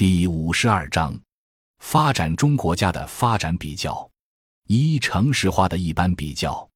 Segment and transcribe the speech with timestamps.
[0.00, 1.14] 第五十二章：
[1.80, 4.10] 发展中国家的发展比较。
[4.66, 6.66] 一、城市化的一般比较。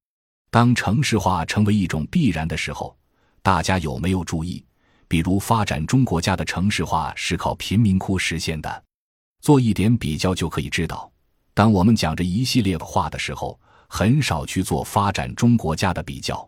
[0.50, 2.94] 当城市化成为一种必然的时候，
[3.42, 4.62] 大家有没有注意？
[5.08, 8.84] 比如，发展中国家的城市化是靠贫民窟实现的。
[9.40, 11.10] 做一点比较就可以知道，
[11.54, 16.46] 当我们讲这一系列话的时候，很少去做发展中国家的比较。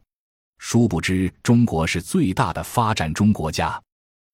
[0.59, 3.83] 殊不知，中国是最大的发展中国家，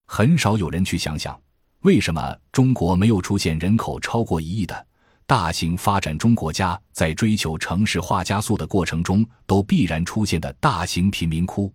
[0.07, 1.39] 很少有人去想想，
[1.83, 4.87] 为什么中国没有出现人口超过一亿的
[5.25, 11.73] 大型发展中国家在追求城市化加速的过程中都必然出现的大型贫民窟？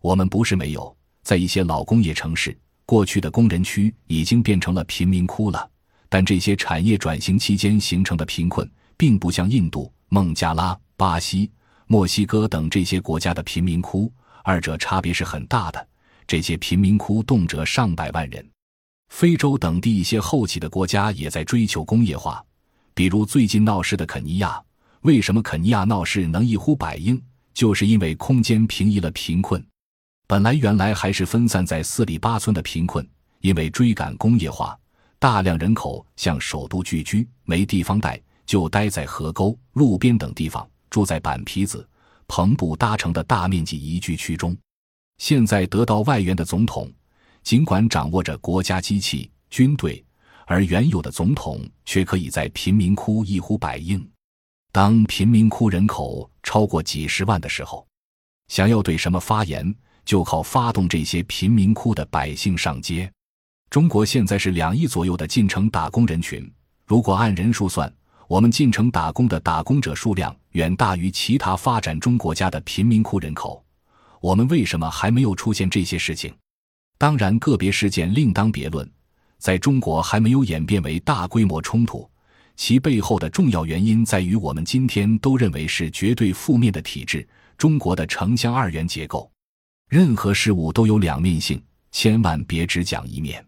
[0.00, 5.68] 我们不是没有，在一些老工业城市，过去的工人区已经变成了贫民窟了。
[6.08, 11.50] 但这些产业转型期间形成的贫困，并不像印度、孟加拉、巴西。
[11.86, 14.10] 墨西哥等这些国家的贫民窟，
[14.44, 15.88] 二者差别是很大的。
[16.26, 18.51] 这些贫民窟动辄上百万人。
[19.12, 22.42] 非洲等地一些后起的国家也在追求工业化，
[22.94, 24.60] 比如最近闹事的肯尼亚。
[25.02, 27.22] 为什么肯尼亚闹事能一呼百应？
[27.52, 29.62] 就是因为空间平移了贫困。
[30.26, 33.06] 本来原来还是分散在四里八村的贫困，
[33.42, 34.76] 因为追赶工业化，
[35.18, 40.66] 大量人口向首都聚居，没地方待，就待在河沟、路边等地方。
[40.88, 41.86] 住在板皮子、
[42.26, 44.56] 篷布搭成的大面积宜居区中。
[45.18, 46.90] 现在得到外援的总统，
[47.42, 50.04] 尽管掌握着国家机器、军队，
[50.46, 54.06] 而原有的总统却可以在贫民窟一呼百应。
[54.70, 57.86] 当贫民窟人口超过几十万的时候，
[58.48, 63.10] 想要对什么发言，就靠发动这些贫民窟的百姓上街。
[63.68, 66.50] 中国现在是两亿左右的进城打工人群，
[66.86, 67.92] 如果按人数算。
[68.28, 73.62] 我们进城打工的打工者数量远大于其他发展中国家的贫民窟人口，
[74.22, 76.34] 我们为什么还没有出现这些事情？
[77.02, 78.88] 当然，个别事件另当别论。
[79.36, 82.08] 在中国还没有演变为大规模冲突，
[82.54, 89.28] 其背后的重要原因在于我们今天都认为是绝对负面的体制——中国的城乡二元结构。
[89.88, 91.60] 任何事物都有两面性，
[91.90, 93.44] 千万别只讲一面。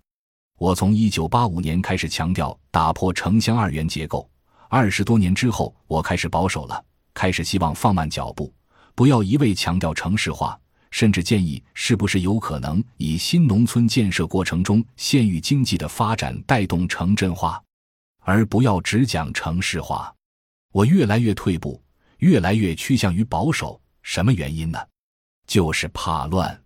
[0.59, 4.29] 我从一九八五年开始强调打破城乡二元结构。
[4.69, 8.53] 二十多年之后，我开始保守了，开始希望放慢脚步，
[8.97, 10.59] 不要一味强调城市化，
[10.95, 17.61] 甚至建议是不是有可能以新农村建设过程中县域经济的发展带动城镇化，
[18.21, 20.15] 而不要只讲城市化。
[20.71, 21.83] 我越来越退步，
[22.19, 23.81] 越来越趋向于保守。
[24.03, 24.79] 什么原因呢？
[25.49, 26.63] 就是怕乱。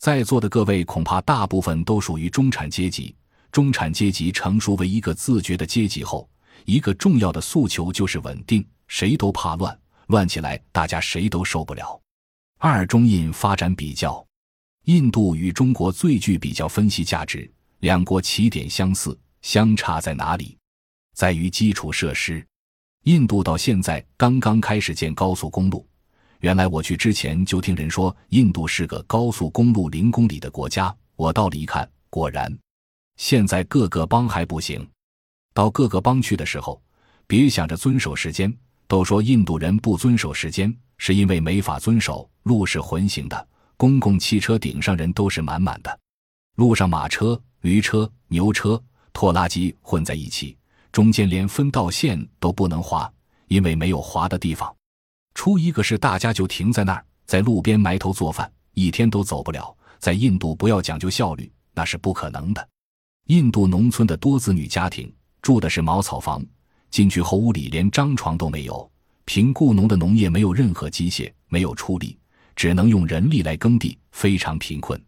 [0.00, 3.14] 在座的各位恐怕大部分都属于中产阶级，
[3.52, 6.28] 中产阶级成熟为一个自觉的阶级后。
[6.64, 12.00] 一个重要的诉求就是稳定，谁都怕乱，乱起来大家谁都受不了。
[12.62, 14.22] 二中印发展比较，
[14.84, 17.50] 印度与中国最具比较分析价值。
[17.78, 20.58] 两国起点相似，相差在哪里？
[21.14, 22.46] 在于基础设施。
[23.04, 25.88] 印度到现在刚刚开始建高速公路，
[26.40, 32.54] 原来我去之前就听人说印度是个高速公路零公里的国家，我到了一看，果然，
[33.16, 34.86] 现在各个邦还不行。
[35.54, 36.78] 到各个邦去的时候，
[37.26, 38.54] 别想着遵守时间。
[38.90, 42.28] 都说印度人不遵守时间，是因为没法遵守。
[42.42, 45.96] 路是浑行的，公共汽车顶上人都是满满的，
[46.56, 50.58] 路上马车、驴车、牛车、拖拉机混在一起，
[50.90, 53.08] 中间连分道线都不能划，
[53.46, 54.74] 因为没有划的地方。
[55.34, 59.72] 出一个事，大家就停在那儿，在路边埋头做饭，一天都走不了。
[60.00, 62.68] 在印度，不要讲究效率，那是不可能的。
[63.28, 65.14] 印度农村的多子女家庭。
[65.42, 66.44] 住的是茅草房，
[66.90, 68.90] 进去后屋里连张床都没有。
[69.24, 72.18] 凭雇农的农业没有任何机械，没有出力，
[72.56, 75.00] 只能用人力来耕地，非常贫困。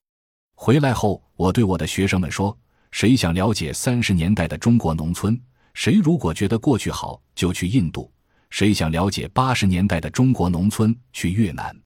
[0.54, 2.56] 回来后，我对我的学生们说
[2.92, 5.40] ：“谁想了解三十年代的中国农村？
[5.74, 8.08] 谁如果觉得过去好，就去印度；
[8.50, 11.76] 谁想了解八十年代的中国农村，去越南。”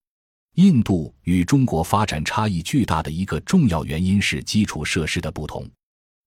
[0.57, 5.67] 印度与中国发展差异巨大的一个重要原因是基础设施的不同。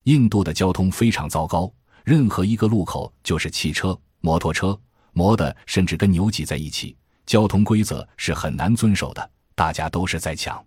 [0.05, 1.71] 印度的交通非常糟糕。
[2.03, 4.79] 任何一个路口就是汽车、摩托车，
[5.13, 6.95] 摩的甚至跟牛挤在一起。
[7.25, 10.63] 交通规则是很难遵守的，大家都是在抢。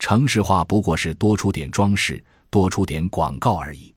[0.00, 3.94] 城市化不过是多出点装饰，多出点广告而已。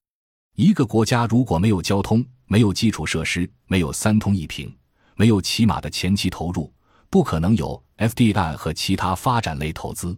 [0.56, 4.72] 一个国家如果没有交通，没有基础设施，没有三通一平，
[5.16, 6.72] 没有起码的前期投入，
[7.10, 10.16] 不可能有 FDI 和其他发展类投资。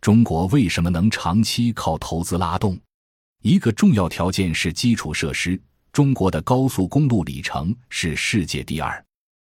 [0.00, 2.78] 中国为什么能长期靠投资拉动？
[3.42, 5.60] 一个重要条件是基础设施。
[5.98, 9.04] 中国的高速公路里程是世界第二，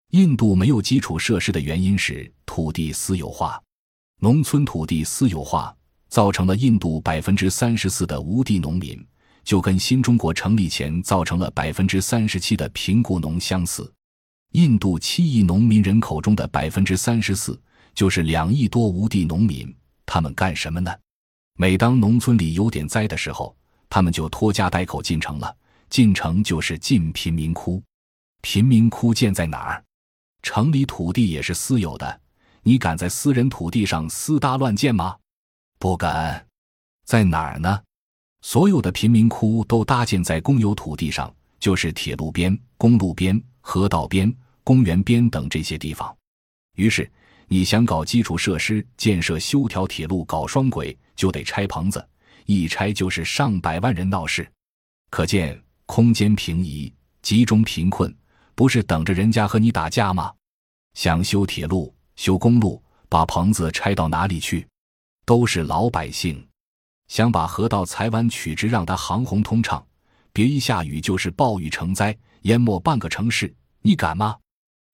[0.10, 3.57] 印度没有基础设施的原因是土地私有化，
[4.19, 5.74] 农村土地私有化
[6.10, 9.01] 造成了印度百分之三十四的无地农民，
[9.45, 13.89] 就跟新中国成立前造成了百分之三十七的贫雇农相似。
[14.51, 17.57] 印度七亿农民人口中的百分之三十四，
[17.96, 19.74] 就是两亿多无地农民。
[20.06, 20.94] 他们干什么呢？
[21.57, 23.56] 每当农村里有点灾的时候，
[23.89, 25.56] 他们就拖家带口进城了。
[25.94, 27.80] 进城就是进贫民窟。
[28.42, 29.84] 贫民窟建在哪儿？
[30.42, 32.19] 城里土地也是私有的，
[32.63, 35.16] 你敢在私人土地上私搭乱建吗？
[35.78, 36.44] 不敢。
[37.06, 37.80] 在哪儿呢？
[38.42, 46.12] 所有的贫民窟都搭建在公有土地上，就是铁路边、公路边、河道边、公园边等这些地方。
[46.75, 47.07] 于是，
[47.48, 52.04] 你想搞基础设施建设、修条铁路、搞双轨，就得拆棚子，
[52.48, 54.51] 一拆就是上百万人闹事。
[55.12, 56.91] 可见，空间平移、
[57.21, 58.13] 集中贫困，
[58.56, 60.33] 不是等着人家和你打架吗？
[60.94, 64.65] 想修铁路、修公路，把棚子拆到哪里去？
[65.25, 66.45] 都是老百姓。
[67.07, 69.85] 想把河道裁弯取直，让它航洪通畅，
[70.31, 74.38] 别一下雨就是暴雨成灾，淹没半个城市，你敢吗？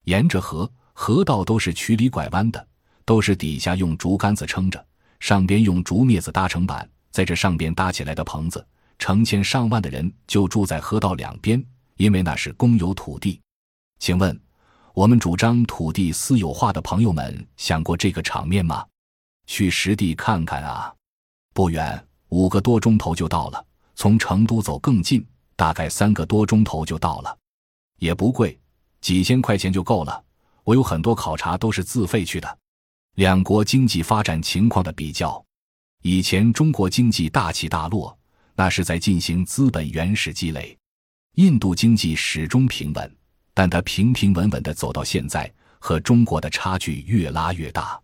[0.05, 2.67] 沿着河河道都是曲里拐弯的，
[3.05, 4.83] 都是底下用竹竿子撑着，
[5.19, 8.65] 上边用竹篾子搭成板，在这上边搭起来的棚子，
[8.99, 11.65] 成千上万的人就住在河道两边，
[11.95, 13.41] 因为那是公有土地。
[13.97, 14.39] 请问，
[14.93, 18.85] 我们主张土地私有化的朋友们想过这个场面吗？
[19.47, 20.93] 去实地看看啊，
[21.55, 22.05] 不远。
[22.29, 23.65] 五个多钟头就到了，
[23.95, 25.25] 从成都走更近，
[25.55, 27.35] 大概三个多钟头就到了，
[27.97, 28.55] 也不贵，
[29.01, 30.23] 几千块钱就够了。
[30.63, 32.59] 我有很多考察都是自费去的。
[33.15, 35.43] 两国经济发展情况的比较，
[36.03, 38.15] 以前中国经济大起大落，
[38.59, 40.75] 那是在进行资本原始积累；
[41.35, 43.15] 印度经济始终平稳，
[43.53, 47.97] 但它平平稳稳的走到现在，和中国的差距越拉越大。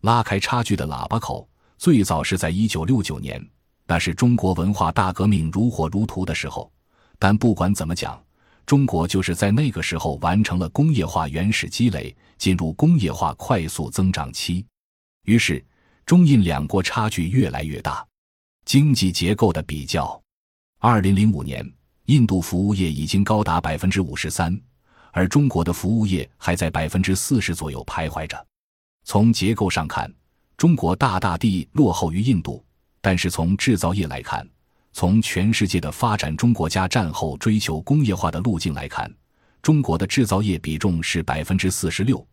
[0.00, 3.46] 拉开差距的喇叭口，最早是在一九六九年。
[3.86, 6.72] 那是中国文化大革命如火如荼的时候，
[7.18, 8.18] 但不管怎么讲，
[8.64, 14.64] 中国就是在那个时候完成了工业化原始积累，进入工业化快速增长期。
[15.24, 15.62] 于是，
[16.06, 18.02] 中印两国差距越来越大。
[18.70, 20.22] 经济结构的比较，
[20.78, 21.68] 二零零五年，
[22.04, 24.56] 印度服务业已经高达百分之五十三，
[25.10, 28.46] 而中国的服务业还在百分之四十左右徘徊着。
[29.02, 30.08] 从结构上看，
[30.56, 32.64] 中国大大地落后于印度。
[33.00, 34.48] 但是从制造业来看，
[34.92, 39.12] 从全世界的发展中国家战后追求工业化的路径来看，
[39.62, 42.24] 中国的制造业比重是百分之四十六，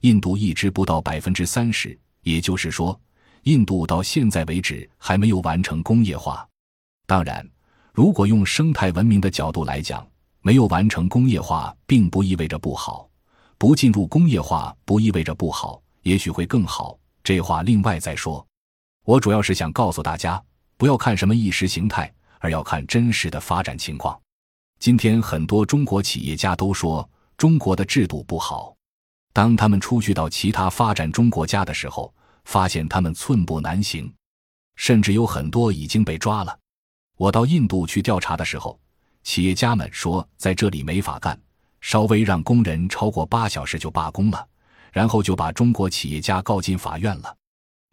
[0.00, 1.96] 印度一直不到百分之三十。
[2.22, 3.00] 也就是说，
[3.44, 6.46] 印度到现在为止还没有完成工业化。
[7.06, 7.46] 当然，
[7.92, 10.06] 如果用生态文明的角度来讲，
[10.40, 13.08] 没有完成工业化并不意味着不好，
[13.58, 16.98] 不进入工业化不意味着不好，也许会更好。
[17.22, 18.44] 这话另外再说。
[19.04, 20.42] 我主要是想告诉大家，
[20.78, 24.18] 不要看什么意识形态，而要看真实的发展情况。
[24.78, 27.06] 今天很多中国企业家都说
[27.36, 28.74] 中国的制度不好，
[29.34, 32.12] 当他们出去到其他发展中国家的时候，
[32.44, 34.12] 发现他们寸步难行，
[34.76, 36.58] 甚至有很多已经被抓了。
[37.16, 38.78] 我到印度去调查的时候，
[39.22, 41.40] 企业家们说在这里没法干，
[41.80, 44.46] 稍微让工人超过八小时就罢工了，
[44.92, 47.36] 然后就把中国企业家告进法院了。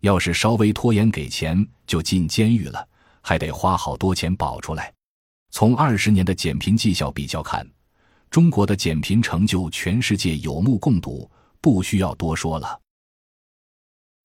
[0.02, 2.88] 要是稍微拖延给钱，就进监狱了，
[3.22, 4.92] 还得花好多钱保出来。
[5.52, 7.64] 从二十年的减贫绩效比较看，
[8.32, 11.30] 中国的减贫成就全世界有目共睹，
[11.62, 12.81] 不需要多说了。